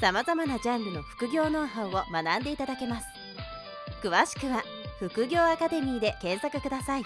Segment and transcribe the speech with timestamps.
[0.00, 3.06] さまざまなジャンルの副業ノウハウを学んでいただけます
[4.02, 4.62] 詳しくは
[5.00, 7.02] 副業アカデミーで検索ください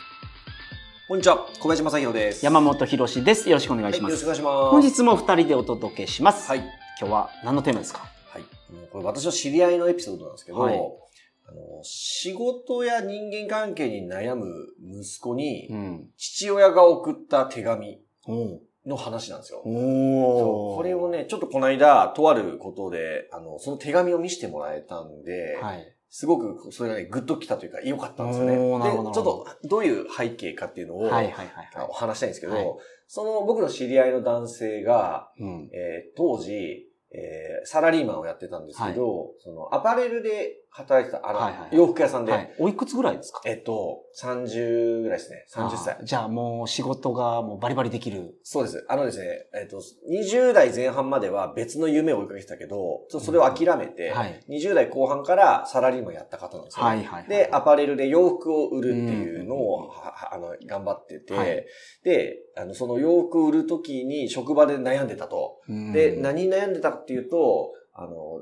[1.08, 2.42] こんにちは、小林正宏です。
[2.44, 3.46] 山本博史です。
[3.50, 4.10] よろしくお願いします。
[4.10, 4.70] はいよろしくお願いします。
[4.70, 6.48] 本日も二人でお届けします。
[6.48, 6.60] はい。
[6.60, 8.08] 今日は何のテーマですか？
[8.30, 8.42] はい。
[8.72, 14.46] もうこれ私の知り合いのエピソードなんですけど、はいあの仕事や人間関係に悩む
[14.80, 16.06] 息子に、ん。
[16.16, 19.62] 父親が送った手紙おの話なんですよ。
[19.64, 25.96] おそうこれをね、ちょっとこの間、とあることで、あの、その手紙を見せてもらえたんで、はい。
[26.14, 28.56] すごくそれがね、グッときたというか、良かったんですよね。
[28.56, 32.66] で、ちょっと、どういう背景かっていうのを、はいはいはいはお話したいんですけど、はい
[33.14, 35.42] その僕の知り合いの男性が、い。
[35.42, 35.70] うん。
[35.72, 42.54] えー当時、えーサラリーマンをやってたんですけど、そのアパレルで働いてた、あの、はいはい洋服屋さんで、はい。
[42.58, 43.42] おいくつぐらいですか？
[43.44, 45.44] えっと、30ぐらいですね。
[45.54, 46.04] 30歳あ。
[46.04, 48.34] じゃあもう仕事がもうバリバリできる。
[48.42, 48.86] そうです。
[48.88, 57.28] あのですね、えっと、20代前半までは別の夢を追いかけてたけど、それを諦めて、はい20代後半からサラリーマンやった方なんですよ、はいはいはい。
[57.28, 61.66] で、アパレルで洋服を売るっていうのうんを、ははあの、頑張ってて、はい
[62.02, 65.60] で、あの、その洋服を売るときに職場で悩んでたと。
[65.68, 68.40] うんで、何に悩んでたかっていうと、あの、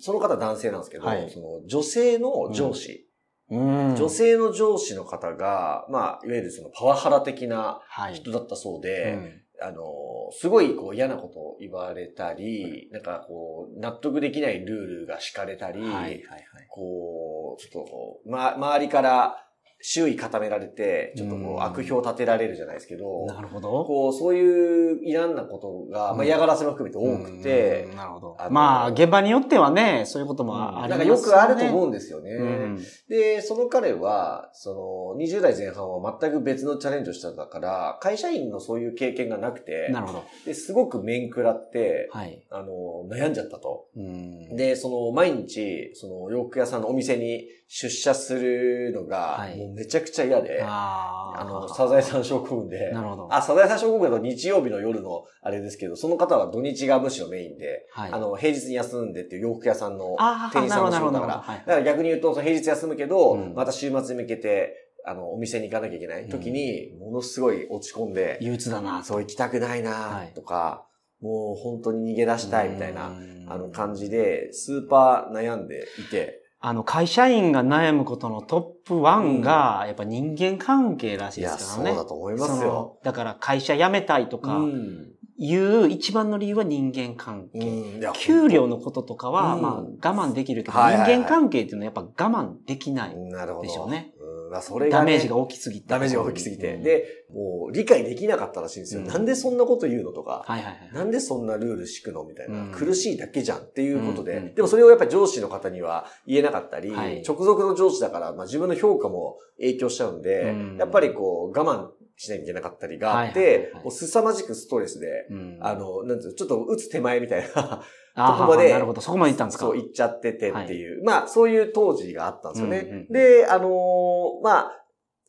[0.00, 3.06] その方男性なんですけど、はいその女性の上司、
[3.50, 3.96] うん。
[3.96, 8.14] 女性の上司の方が、まあ、いわゆるそのパワハラ的なはい。
[8.14, 9.84] 人だったそううで、んあの、
[10.32, 16.20] すごいこう嫌なことを言われたり、なんかこう、納得できないルールが敷かれたり、はいはいはい。
[16.68, 19.43] こう、ちょっとこう、ま、周りから
[19.86, 23.84] 周囲固められて、ちょっとこう悪評立てられるじゃないですけど、なるほど。
[23.84, 32.30] こう、そういういらんなことが、まあ、うん嫌がらせも含めて多くてうん、なるほどまあ、現場によってはね、そういうこともありますなんかよくあると思ううんですよね。
[32.32, 32.78] ん。
[33.08, 40.24] で、その彼は、その、20代前半は全く別のチャレンジをしてたから、会社員のそういう経験がなくて、なるほど。
[40.46, 42.42] で、すごく面食らって、はい。
[42.50, 43.88] あの、悩んじゃったと。
[43.96, 44.56] うん。
[44.56, 53.28] で、その、毎日、その、洋服屋さんのお店に出社するのがは、いめちゃくちゃ嫌で、あの、サザエさん症候群で、なるほど。
[53.30, 58.12] あ、サザエさん症候群だと日曜日の夜のあれですけど、その方は土日がむしろメインで、はい。
[58.12, 60.16] あの、平日に休んでっていう洋服屋さんの
[60.52, 61.58] 店員さんの仕事だから、はい。
[61.58, 63.54] だから逆に言うと、その平日休むけど、うん。
[63.54, 64.74] また週末に向けて、
[65.06, 69.02] あの、お店に行かなきゃいけない時に、ものすごい落ち込んで、憂鬱だな。
[69.02, 70.32] そう行きたくないはない。
[70.34, 70.86] とか、
[71.20, 73.46] もう本当に逃げ出したいみたいな、うん。
[73.48, 81.94] あの感じで、スーパー悩んでいて、あの、会社員が悩むことのトップ1が、やっぱ人間関係らしいでいや、すからね。
[81.94, 82.72] そうだと思いますそよ。
[82.72, 85.10] のだから会社辞めたいとかうん。
[85.36, 87.58] いう一番の理由は人間関係。
[87.58, 93.16] うんいや給料のこととかは、うんまあ我慢できるけど、人間関係っていうのはやっぱ我慢できない。
[93.16, 93.66] なるほど。
[93.66, 94.13] でしょうね
[94.54, 95.88] うんまあそれが、ね、ダメージが大きすぎて。
[95.88, 96.74] ダメージが大きすぎて。
[96.74, 99.00] うん、で、もう理解できなかったらしいんですよ。
[99.00, 100.92] うんなんでそんなこと言うのとか、はいはいはい。
[100.92, 117.82] なんでそんなルール敷くのみたいな、うん苦しいだけじゃんっていうことで、でもそれをやっぱり上司の方には言えなかったり、はい直属の上司だから、まあ、自分の評価も影響しちゃうんで、うんやっぱりこう我慢しなきゃいけなかったりがあっはいはいはいはい、てもう凄まじくストレスで、うんあの、なんていうのちょっと打つ手前みたいな
[118.14, 119.00] とこまでなるほど。
[119.00, 119.66] そこまで行ったんですか？
[119.66, 122.78] そう言っちゃっててっていう、まあそういう当時があったんですよね。
[122.78, 124.72] うんうんうんで、あのーまあ、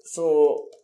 [0.03, 0.27] その、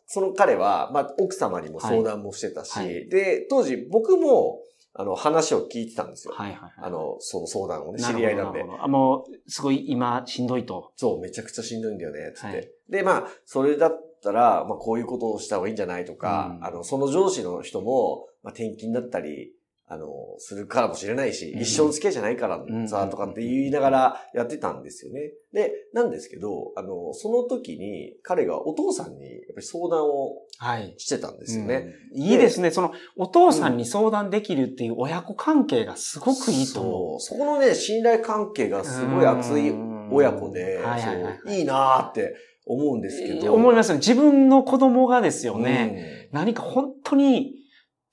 [0.08, 4.60] その彼は、まあ奥様にも相談もしてたし、はいはいで、当時僕も、
[4.94, 6.34] あの、話を聞いてたんですよ。
[6.36, 6.72] はいはいはい。
[6.78, 10.92] あの、その相談をね、知り合いなんであ、もう、すごい今しんどいと。
[10.98, 12.58] そう、めちゃくちゃしんどいんだよね、つって。
[12.58, 13.92] はいで、まあ、それだっ
[14.22, 19.54] たら、まあ、こういうことをした方がいいんじゃないとか、うんあの、その上司の人も、まあ、転勤だったり、
[19.92, 20.08] あの、
[20.38, 25.34] するからもしれないし、うん一生の付き合いじゃないからんさ、とかって言いながらやってたんですよね。
[25.52, 30.94] で、なんですけど、あの、その時に彼がお父さんにやっぱり相談をはい。
[30.98, 31.94] してたんですよね。
[32.16, 32.72] うんいいですね。
[32.72, 37.20] その、お父さんに相談できるっていう親子関係がすごくいいと思う。
[37.20, 37.38] そう。
[37.38, 39.74] そこのね、信頼関係がすごい熱い
[40.10, 42.36] 親子で、うんはいはいなーって
[42.66, 43.54] 思うんですけど。
[43.54, 44.00] 思いますよね。
[44.00, 46.30] 自分の子供がですよね、ね。
[46.32, 47.61] 何か本当に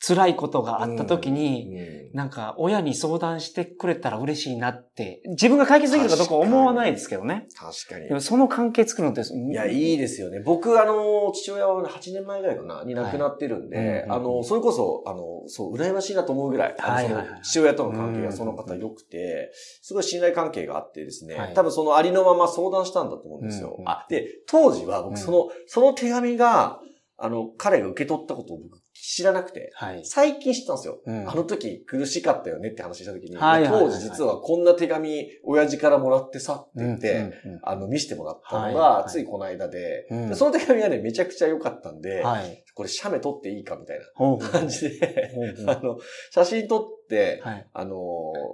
[0.01, 2.17] 辛いことがあった時に、うん。
[2.17, 7.49] なんか親に相談してくれたら嬉しいなって、自分が解決できるかどうか思わないですけどね。
[7.57, 8.09] 確かに。
[8.09, 8.15] で。
[8.15, 10.41] もその関係作るのって、いや、いいですよね。
[10.41, 14.05] 僕、あの、父親は8年前ぐらいかな、に亡くなってるんで、はい。
[14.09, 17.09] あの、それこそ、あの、そう、羨ましいなと思うぐらい、いはい
[17.43, 19.51] 父親との関係がその方良くて、
[19.83, 21.55] すごい信頼関係があってですね、はい。
[21.55, 23.75] 多分そのありのまま相談したんだと思うんですよ。
[23.77, 26.81] うんうんあ、で、当時はうん僕、その、その手紙が、
[27.21, 30.05] あの、彼が受け取ったことを僕知らなくて、はい。
[30.05, 31.01] 最近知ったんですよ。
[31.05, 31.29] うん。
[31.29, 33.93] あの時苦しかったよねって話した時に、はいはいはいはい。
[33.93, 37.61] 当時実はこんな手紙、親父からもらってさって言って、うんうんうん。
[37.65, 39.11] あの、見せてもらったのはいが、はい。
[39.11, 40.29] ついこの間で、うん。
[40.29, 42.65] でその手紙がね、めちゃくちゃ良かったんで、はい。
[42.75, 45.75] これ写メ撮っていいかみたいな感じで、ほうほう。
[45.75, 45.99] あの、
[46.31, 46.98] 写真撮って、
[47.43, 47.67] はい。
[47.73, 47.95] あの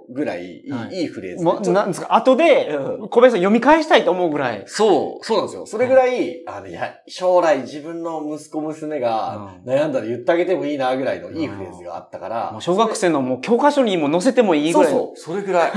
[0.09, 4.63] ーぐらいいい,、はいい、いフレーズでもう、ちょっとなんですか、後でうん、小林さん読み返したいと思うぐらい。
[4.67, 5.65] そう、そうなんですよ。
[5.65, 14.91] それぐらい、あの、いや、将来自分の息子娘がうん悩んだら言ってあげてもいいなぐらいのいいフレーズがあったから、もう小学生のもう教科書にも載せてもいいぐらい。
[14.91, 15.71] そうそう、それぐらい。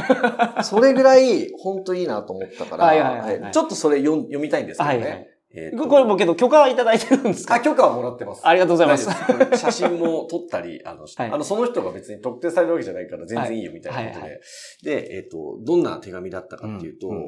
[0.63, 4.97] それぐらい、本当いいなと思ったから、はいはいはいはいちょっとそれ読みたいんですけどね。
[4.99, 5.38] はいはい。
[5.51, 8.47] えーとこれもけど許可はいただいてるんですあ、か許可はもらってます。
[8.47, 9.05] ありがとうございます。
[9.05, 14.21] す写真も撮ったり、あの、 はいあの、その人が別に特定されるわけじゃないから全然いいよみたいなことで。
[14.21, 14.41] はいはい
[14.83, 17.23] で、えっ、と、どんな手紙だったかっていうと、うんうん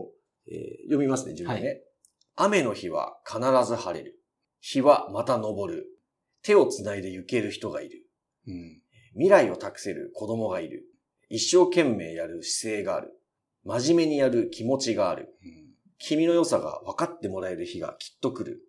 [0.48, 1.68] えー読みますね、自分でね、
[2.36, 4.20] は雨の日は必ず晴れる。
[4.60, 5.86] 日はまた昇る。
[6.42, 8.06] 手をつないで行ける人がいる。
[8.46, 8.82] うん
[9.14, 10.84] 未来を託せる子供がいる。
[11.28, 13.12] 一生懸命やる姿勢がある。
[13.64, 15.34] 真面目にやる気持ちがある。
[16.00, 18.62] 君の良さが分かってもらえる日がきっと来る。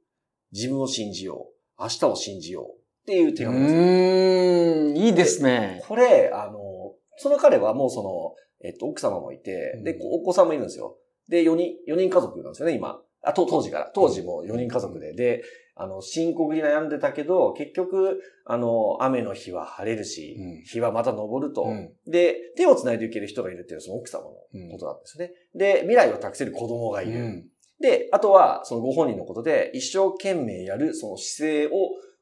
[0.52, 1.48] 自分を信じよ
[1.80, 1.82] う。
[1.82, 2.82] 明日を信じよう。
[3.04, 3.82] っていう手う紙ですよ。
[3.82, 5.82] ーん、いいですね。
[5.88, 8.36] これ、あの、その彼はもうその、
[8.68, 10.98] えっと、奥様もいてうん、で、お子さんもいるんですよ。
[11.30, 13.02] で、4人、4人家族なんですよね、今。
[13.24, 13.92] あ、と、当時から。
[13.94, 15.14] 当時も4人家族で。
[15.14, 15.44] で、
[15.76, 21.64] あの、深刻に悩んでたけど、結局、あの、雨の日は晴れるし、うん日はまた昇ると。
[21.64, 25.34] うんで、手を繋いでいける人がいるっていうのはその奥様のことなんですよね。
[25.56, 27.20] で、未来を託せる子供がいる。
[27.20, 27.48] うん
[27.80, 31.72] で、あとは、そのご本人のことで、一生懸命やるその姿勢を、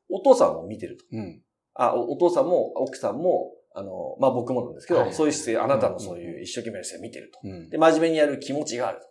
[0.09, 1.03] お父さんも見てると。
[1.11, 1.41] うん
[1.75, 7.39] あ、おお父さんも奥さんも、あの、まあ、僕もなんですけど、はいそういう姿勢、あなたのそういう一生懸命な姿勢を見てると。
[7.43, 9.07] うんで、真面目にやる気持ちがあると。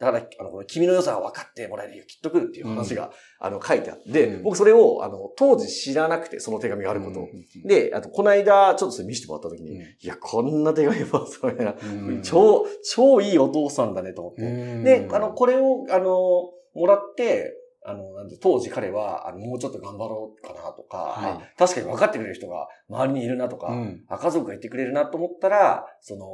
[0.00, 4.42] うんだから、あの、この君の良さが分かってもらえる日がきっと来るっていう話が、あの、書いてあって、うん。
[4.42, 7.26] 僕それを、あの、当時知らなくて、その手紙があること。
[7.64, 9.80] で、あと、この間、ちょっとそれ見せてもらった時に、うん。
[9.80, 12.22] いや、こんな手紙も、 そういうな、うん。
[12.22, 14.42] 超、超いいお父さんだねと思って。
[14.42, 14.84] うん。
[14.84, 17.54] で、あの、これを、あの、もらって、
[17.88, 21.32] あの、なんで当時彼は、あの、もうちょっと頑張ろうかなとか、はい。
[21.32, 24.04] あ確かに分かってくれる人が周りにいるなとか、うん。
[24.08, 26.26] あ家族がいてくれるなと思ったら、その、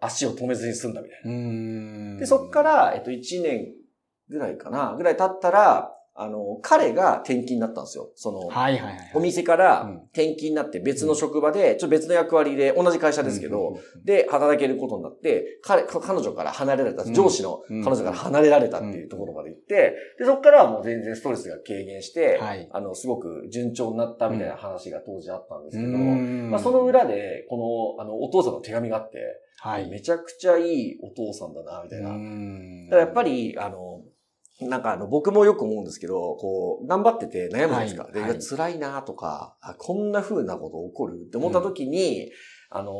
[0.00, 1.30] 足を止めずに済んだみたいな。
[1.30, 2.16] うん。
[2.18, 3.72] で、そっか、ら、えっと、1年
[4.28, 8.10] ぐらいかな、ぐらい経ったら、あの、彼が転勤になったんですよ。
[8.14, 8.96] その、はいはいはい。
[9.14, 9.96] お店からうん。
[10.12, 17.14] 転勤になって別の職場で、ちょっと別の役割で、同じ会社ですけど、うん、で、働けることになって、彼、彼女から離れられた、うん。
[17.14, 22.68] 上司の彼女から離れられたっていうところまで行って、で、そこからはもう全然ストレスが軽減して、はい。
[22.72, 26.50] あの、すごく順調になったみたいな話が当時あったんですけど、うん。
[26.50, 29.18] まあ、その裏で、この、あの、お父さんの手紙があって、
[29.62, 29.88] はい。
[29.90, 32.10] めちゃくちゃいいお父さんだな、みたいな。
[32.10, 32.86] うん。
[32.86, 34.00] だからやっぱり、あの、
[34.68, 38.04] なんかあの、僕もよく思うんですけど、こう、頑張ってて悩むじゃないですか。
[38.04, 42.30] で、はいはいいや辛いなとか、あこんな風なこと起こるって思った時に、
[42.70, 42.92] あの、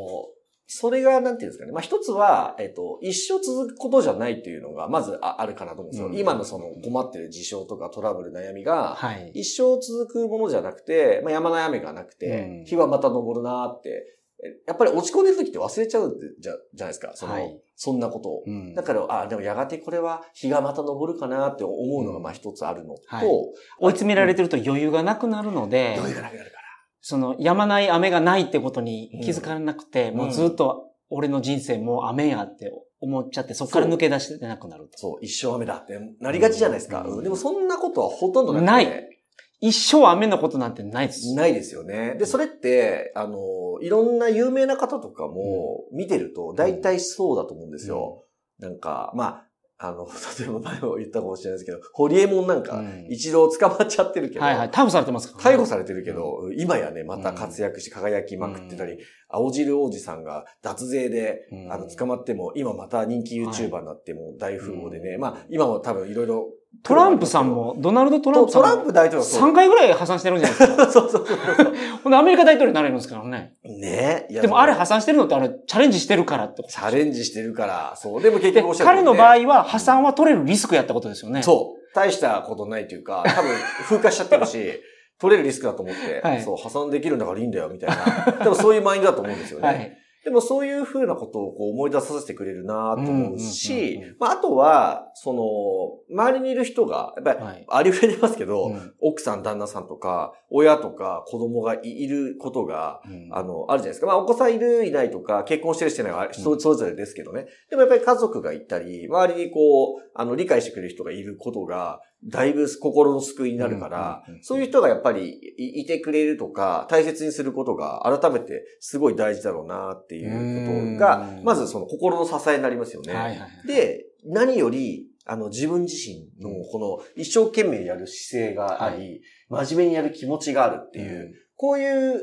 [0.72, 1.72] それが、なんていうんですかね。
[1.72, 6.06] まあ、一つは、えっと、一生続くことじゃないっていうのが、まずああるかなと思うんですよ。
[6.06, 9.32] うん今のその困ってる事象とかトラブル、悩みが、はい。
[9.34, 14.19] 一生続くものじゃなくて、まあ、山の雨がなくて、うん日はまた昇るなって、え
[14.66, 17.12] やっぱり落ち込んでる時って忘れちゃうじゃじゃないですか。
[17.14, 18.42] その、はいそんなことを。
[18.46, 26.60] うんだから、あ、でもやがてこれは日がまた昇るかなって思うのがまあ一つあるのと、はい追い詰められてると余裕がなくなるので、余裕がなくなるから。
[27.00, 32.70] その、やまない雨がないってことに気づかなくて、うんもうずっと俺の人生もう雨やって
[33.00, 34.98] 思っちゃって、そこから抜け出してなくなると。
[34.98, 37.02] そう、一生雨だってなりがちじゃないですか。
[37.02, 38.66] うんうんでもそんなことはほとんどなくて。
[38.66, 39.19] ない
[39.60, 41.34] 一生雨のことなんてないです。
[41.34, 42.16] ないですよね。
[42.18, 48.24] で、それって、あの、いろんな有名な方とかも見てると、大体そうだと思うんですよ。
[48.58, 49.46] なんか、まあ、
[49.82, 50.06] あの、
[50.38, 54.70] 例えば前も言ったかもしれないですけど、ホリエモンなんかうん、一度捕まっちゃってるけど、はいはい。
[54.70, 58.98] 逮捕されてますから、逮捕されてるけど、今やね、また活躍して輝きまくってたり、
[59.28, 66.50] 青汁王子さんが脱税で、うんあの、捕まっても、今また人気 YouTuber になっても大富豪でね、うんまあ、今も多分いろいろ。
[66.82, 70.86] トランプさんも、ドナルド・トランプさんもトランプ大統領そう3回ぐらい破産してるんじゃないですか。
[70.90, 71.74] そうそうそうそう。
[72.02, 73.54] ほんでアメリカ大統領になれるんですからね。
[73.64, 78.22] ねいやでもあれ破産してるのってあれチャレンジしてるからってことチャレンジしてるから、そう。
[78.22, 81.42] でも結で局おっしゃるね彼の場合は破産は取れるリスクやったことですよね。
[81.42, 81.94] そう。
[81.94, 83.50] 大したことないというか、多分、
[83.82, 84.80] 風化しちゃってるし、
[85.18, 88.44] 取れるリスクだと思って、はいそう、破産できるんだからいいんだよ、みたいな。
[88.44, 89.66] でもそういうマインドだと思うんですよね。
[89.66, 89.98] はい。
[90.24, 97.66] でもそういう風なことをこう思い出させてくれるなと思うしうんうんうんうん、まああとは、その、周りにいる人が、やっぱり、はい。
[97.68, 103.00] ありふれてますけど、うん奥さん、旦那さんとか、親とか子供がいることが、
[103.30, 104.06] あの、あるじゃないですか。
[104.06, 107.46] まあ、お子さんいる、いないとか、結婚してる、してないは、人それぞれですけどね。
[107.70, 123.14] でもやっぱり家族がいたり、周りにこう、あの、理解してくれる人がいることが、だいぶ心の救いになるからそういう人がやっぱりいいてくれるとか、大切にすることが、改めてすごい大事だろうなっていうことがう、んまずその心の支えになりますよね。
[123.14, 123.66] はいはいはい。
[123.66, 132.22] で、何より、あの、自分自身のこの一生懸命やる姿勢があり、真面目にやる気持ちがあるっていう、こういう、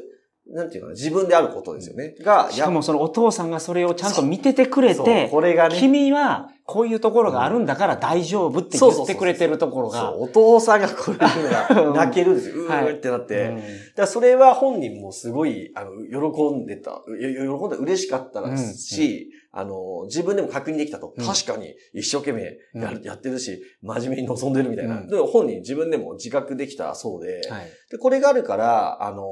[0.49, 2.15] なんていうのかな、自分であることですよね。
[2.21, 12.65] が、しかもそのお父さんがそれをちゃんと見ててくれて、これがね、君はこういうところがあるんだから大丈夫って言ってくれてるところがお父さんがこれ言うのが泣けるんですよ。
[12.65, 13.47] うはいーってなって。
[13.47, 13.61] うん
[13.95, 15.91] だそれは本人もすごい、あの、
[16.31, 16.91] 喜んでた。
[16.91, 21.15] よ喜んで嬉しかったらし、あの、自分でも確認できたと。
[21.17, 22.57] うん確かに一生懸命
[23.03, 24.99] や,、ってるし、真面目に臨んでるみたいな。
[24.99, 27.65] うんでも本人自分でも自覚できたそうで、はい。
[27.89, 29.23] で、これがあるから、あの、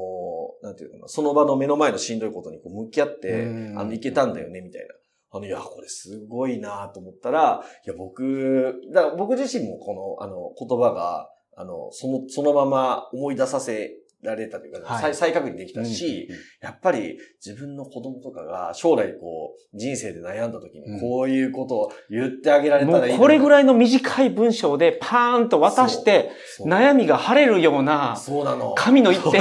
[0.62, 4.94] なんていうのかな、その場の目の前のしんどいことにこう向き合って、うんあの、いけたんだよね、みたいな。
[5.30, 13.90] あの、いや、これすごいなと思ったら、いや、僕、だから僕自身もこの、あの、言葉が、あの、その、そのまま思い出させ
[14.22, 15.02] られたというか、はい。
[15.02, 16.28] 再再確認できたし、
[16.60, 20.94] やっぱり自分の子供とかが将来こう、人生で悩んだ時うん。
[20.94, 26.30] にこういうことを言ってあげられもたらいいうこれぐいらいの短い文章でパーンと渡して、
[26.64, 28.74] 悩みが晴れるようなそうなの。
[28.76, 29.38] 神の一手。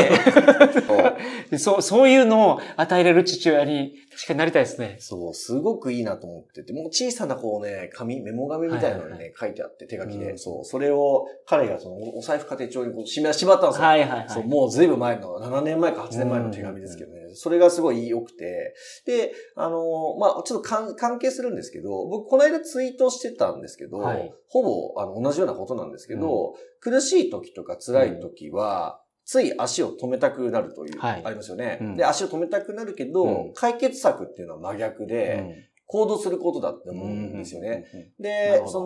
[1.51, 1.57] そう。
[1.57, 4.97] そう、そういうのを与えれる父親に確かになりたいですね。
[4.99, 13.85] そう、すごくいいなと思ってて、もう小さなこうね、紙、メモ紙みたいなのにね、はいはい書いてあって、手書きで、うんそう、それを彼がその、お財布家庭帳にこう、しま、ったんですよ。
[13.85, 14.29] はいはいはい。
[14.29, 17.35] そう、もうずいぶん前の、7年前か8年前の手紙ですけどね。
[17.35, 18.73] それがすごい良くて。
[19.05, 31.21] で、あの、まあ、ちょっと関関係するんですけど、僕、この間ツイートしてたんですけど、はいほぼ、あの、同じようなことなんですけど、苦しい時とか辛い時は、つい足を止めたくなるという、はい。
[31.25, 31.95] ありますよね、うん。
[31.95, 33.53] で、足を止めたくなるけど、うん。
[33.53, 37.85] 解決策っていうのは真逆で、行動することだって思うんですよね。。
[38.19, 38.83] で、そ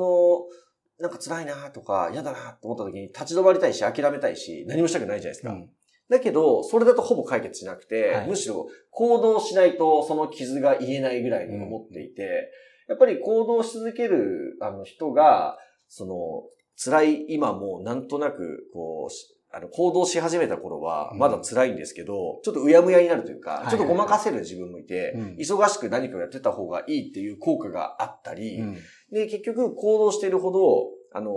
[1.00, 5.51] の、なんか辛いなとか、嫌だなと思った時に立ち止まりたいし、諦めたいし、何もしたくないじゃないですか。
[5.51, 5.69] うん。
[6.10, 8.27] だけど、それだとほぼ解決しなくて、はい。
[8.27, 12.51] むしろ行動しないとその傷が癒えないぐらいに思っていて、
[12.88, 16.43] やっぱり行動し続けるあの人が、その、
[16.81, 21.20] 辛い今もなんとなく、こうし、あの、行動し始めた頃は、うん。
[21.20, 25.36] まだ辛いんですけど、ちょっとうやむやになるというか、ちょっとごまかせる自分もいて、うん。
[25.39, 28.77] 忙しく何かをやってた方がいいっていう効果があったり、うん。
[29.12, 31.32] で、結局行動しているほど、あの、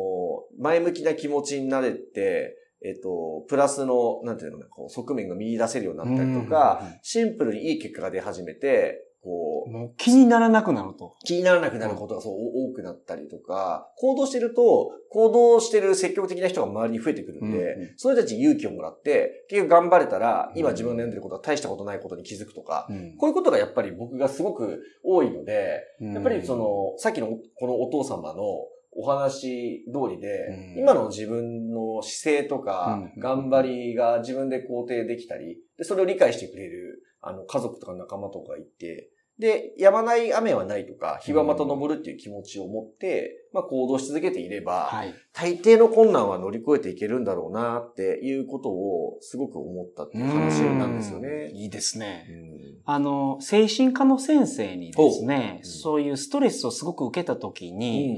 [0.59, 11.15] 前向きな気持ちになれて、えっ、と、プラスの、なんていうのかな、こう、側面が見出せるようになったりとか、シンプルにいい結果が出始めて、こう、もう気にならなくなると。
[11.25, 12.35] 気にならなくなることがそう
[12.71, 17.91] 多くなったりとか、行動してると、行動してる積極的な人が周りに増えてくるんで、うんうん。
[17.97, 20.75] その人たちに勇気をもらって、結局頑張れたら、今うん。
[20.75, 23.17] 自分の悩んでることは大したことないことに気づくとか、うん。
[23.17, 28.43] こういうことがやっぱり僕がすごく多いので、やっぱりその、さっきのこのお父様の
[28.95, 30.81] お話通りで、うん。
[30.81, 33.21] 今の自分の姿勢とかうん。
[33.21, 45.15] 頑張りが自分で肯定できたり、で、それを理解してくれる、あの、家族とか仲間とかいて、で、止まない雨はないとか、日はまた昇るっていう気持ちを持って、まあ行動し続けていれば、はい。
[45.33, 51.51] 大抵の困難は乗り越えていけるんだろうなっていうことをすごく思ったっていう話なんですようんね。
[51.53, 52.27] いいですね。
[52.31, 52.53] うん
[52.85, 58.17] あの、精神科の先生にですね、ほううんそういうストレスをすごく受けたときに、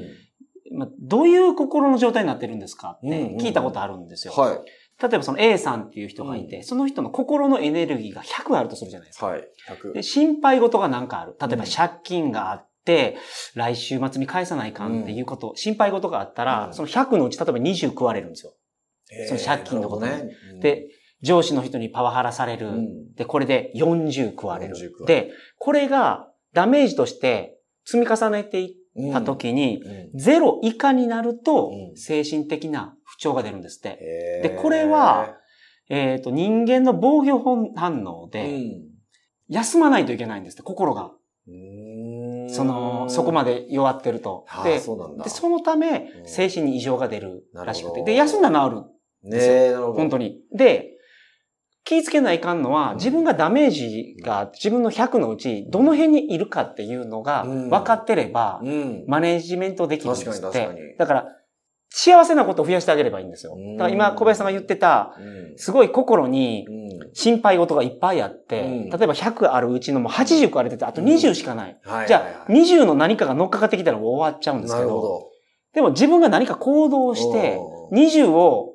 [0.73, 4.33] うんまあ、どういう心の状態になってるんですかってうんうんうん聞いたことあるんですよ。
[4.33, 4.59] はい。
[5.07, 9.27] 例えばその A さんっていう人がいて、うんその人の心のエネルギーが100あるとするじゃないですか。
[9.27, 9.47] はい。
[9.69, 11.37] 100で心配事がなんかある。
[11.39, 13.17] 例えばうん借金があって、
[13.55, 18.55] 来週末に返さないかんっていうこと、心配事があったら、うんその100のうち例えば20食われるんですよ。
[19.29, 20.31] その借金のことね。
[20.61, 20.87] で、
[21.23, 22.69] 上司の人にパワハラされる。
[22.69, 25.09] うん、で、これで40食われる40食わ。
[25.09, 34.41] れるで、これがダメージとして積み重ねていっうんた時に、うんゼロ以下になるとう、ん精神的な不調が出るんですって。
[34.43, 35.37] でこれは、
[35.89, 37.39] えっ、と、人間の防御
[37.77, 38.83] 反応うで、ん
[39.49, 41.13] 休まないといけないんですって、心が。
[42.49, 44.45] その、そこまで弱ってると。
[44.49, 45.17] はあで、そ。
[45.23, 48.03] でそのためう、ん精神に異常が出るらしくて。
[48.03, 49.31] で、休んだら治る。
[49.31, 49.93] ねえ、なるほど。
[49.95, 50.41] 本当に。
[50.53, 50.91] で、
[51.85, 59.05] 気ぃつけないかんのは、うん自分がダメージが自分の100のうち、どの辺にいるかっていうのがうん分かってれば、うん。
[59.07, 60.35] マネージメントできるんですって。
[60.35, 61.27] 確かに確かにだから、
[61.97, 63.57] 幸せなことを増やしてあげればいいんですよ。
[63.79, 65.57] だから今、小林さんが言ってた、うん。
[65.57, 67.11] すごい心にうん。
[67.13, 68.91] 心配事がいっぱいあって、うん。
[68.91, 71.79] 例えば100あるうちのもう80個あれてて、あと20しかない。
[71.85, 72.33] はいじゃあ、はい。
[72.33, 75.29] はい20の何かが乗っかかってきたら終わっちゃうんですなけど。
[75.73, 78.73] でも自分が何か行動して、うん20を、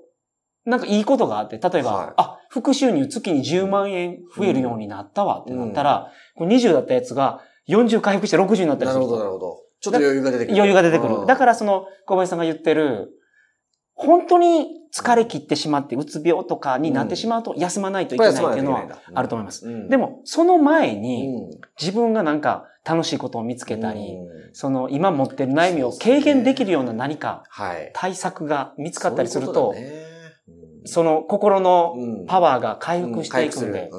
[0.66, 2.14] なんかいいことがあって、例えば、はい。
[2.16, 9.58] あ、副収入月に10万円増えるようになったわってなったら、これ20だったやつが40回復して60になったりするなるほど、なるほど。
[9.82, 10.56] ちょっと余裕が出てくる。
[10.56, 11.16] 余裕が出てくる。
[11.16, 11.28] うん。
[11.28, 13.10] だからその小林さんが言ってる、
[13.94, 19.68] 本当に疲れ切ってしまって、うつ病とかになってしまうと休まないといけないっていうのはあると思います。
[19.68, 19.90] うん。
[19.90, 21.50] で、も、その前うにん。
[21.80, 24.54] 自分がなんか楽しいことを見つけたり、うん。
[24.54, 27.92] その今持ってる悩みを軽減できるような何かはい。
[27.94, 29.76] 対策が見つかったりすると、
[30.86, 32.26] その心のうん。
[32.26, 33.90] パワーが回復していくんで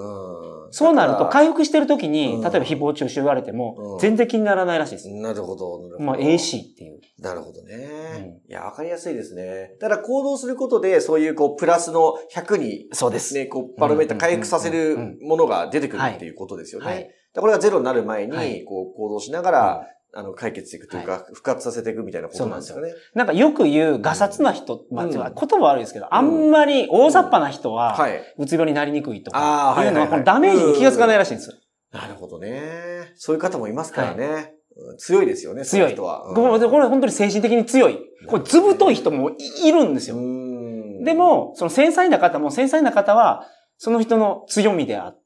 [0.71, 5.09] そうなると回復してる時に、うん例えば誹謗中傷言われてもうん、全然気にならないらしいです。
[5.09, 5.81] らなるほど。
[5.99, 7.01] まあ、AC っていう。
[7.19, 7.77] なるほどね。
[8.19, 9.77] うんいや、わかりやすいですね。
[9.81, 13.35] ただ行動することで、そういう、こう、プラスの100に、そうです。
[13.35, 16.87] ね、こう、パラメータ回復させるものが出てくるっていうことですよね。
[16.87, 17.11] はい。
[17.33, 22.93] でこれがゼロになる前に、はいこう、行動しながら、あの、解決していくというか、復活させていくみたいなことなんですよね。
[23.15, 25.33] なんかよく言う、ガサツな人、まあ、うん言葉
[25.67, 28.21] 悪いですけど、あんまり大雑把な人は、はい。
[28.37, 31.57] うつ病になりにくいとか、いうのは、このダメージに気がつかないらしいんですよ。
[31.93, 33.13] なるほどね。
[33.17, 34.55] そういう方もいますからね。
[34.55, 34.61] うん
[34.97, 35.93] 強いですよね、そう強い。
[35.93, 36.29] 人は。
[36.29, 37.99] うんこれこれ本当に精神的に強い。
[38.27, 40.17] これ図太い人もいいるんですよ。
[40.17, 43.47] うんで、も、その繊細な方も、繊細な方は、
[43.79, 45.20] その人の強みであって、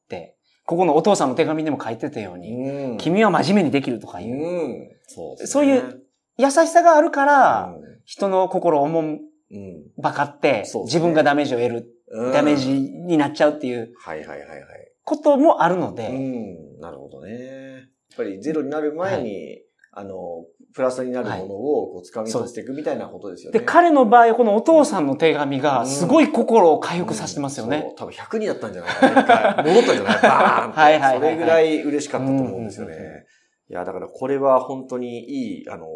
[0.66, 2.98] ここのお父さんの手紙でも書いてたように、うん。
[2.98, 4.88] 君は真面目にできるとかいう、うん。
[5.06, 6.02] そうねそういう
[6.38, 9.20] 優しさがあるから、う人の心をおもんん。
[10.00, 14.60] ばかって、ね自分がダメージを得る、うんダメージになっちゃうっていうはいはいはいはい。
[15.04, 16.80] こともあるので、うん。
[16.80, 17.34] なるほどね。
[17.34, 19.60] やっぱりゼロになる前に、
[19.92, 23.58] あの、プラスになるものをこう掴み取っていくみたいなことですよね。
[23.60, 27.84] で、彼の場合、このお父さんの手紙が、すごい心を回復させてますよね。
[27.86, 29.62] そう多分100になったんじゃないかな。
[29.62, 30.80] 戻ったんじゃないバーンと。
[30.80, 32.94] はいはいはいはいそれぐらい嬉しかったと思うんですよね。
[32.94, 33.24] うんうんうん
[33.70, 35.86] いや、だからこれは本当にいい、あの、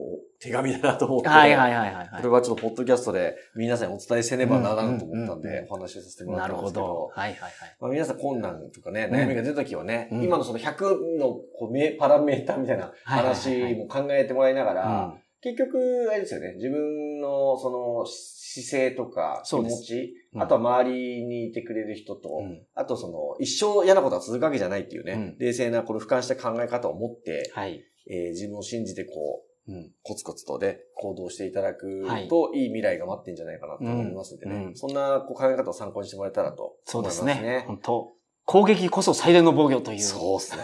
[0.40, 1.28] 手紙だなと思って。
[1.28, 7.20] はいはいはいはいはいこれはちょっとポッドキャストで皆さんにお伝えせねばならんと思ったんで、お話をさせてもらなるったんですけどほど。。
[7.20, 7.52] はいはいはい。
[7.80, 18.06] まあ、皆さん困難とかね、うん悩みが出た時はね、うん今のその100のこうメパラメーターみたいな話も考えてもらいながら、結局、あれですよね、自分のその
[18.48, 27.82] 姿勢とか気そうです持ち、うんあとは周りにいてくれる人と、うんあとその一生嫌なことが続くわけじゃないっていうね、うん冷静なこの俯瞰した考え方を持って、はい。
[28.10, 29.90] えー自分を信じてこう、うん。
[30.02, 34.70] コツコツとで行動していただくはいと、いい未来が待ってんじゃないかなと思いますんでね。
[34.74, 37.42] そんなこう考え方を参考にしてもらえたらとそうで思いますすね。
[37.42, 37.64] ね。
[37.66, 38.12] 本当
[38.50, 40.00] 攻撃こそ最大の防御という。
[40.00, 40.62] そうっすね。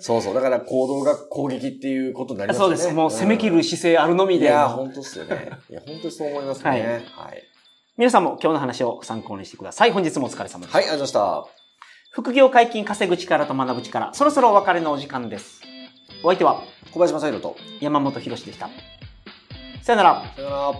[0.00, 0.34] そうそう。
[0.34, 2.76] だから行動が攻撃っていうことになりますよね。
[2.76, 2.96] そうです。
[2.96, 4.46] もう攻め切るし姿勢あるのみで。
[4.46, 5.50] いや、本当っすよね。
[5.70, 6.70] いや、本当にそう思いますね。
[6.70, 7.02] はいはい。
[7.96, 9.92] 皆さんも今日の話を参考にしてください。
[9.92, 10.78] 本日もお疲れ様でした。
[10.78, 11.46] はい、ありがとうございました。
[12.10, 14.12] 副業解禁稼ぐ力と学ぶ力。
[14.12, 15.62] そろそろお別れのお時間です。
[16.24, 17.56] お相手は小林正宏と。
[17.80, 18.68] 山本博史でした。
[19.84, 20.24] さよなら。
[20.34, 20.72] さよなら。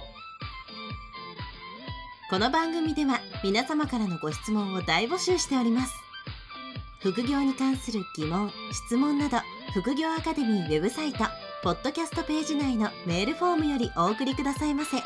[2.31, 6.06] この番組では皆様からのご質問を大募集しております
[7.13, 9.37] 副業に関する疑問・質問など
[9.73, 11.21] 副業アカデミーウェブサイト
[11.63, 14.97] ポッドキャストページ内のメールフォームよりお送りくださいませ。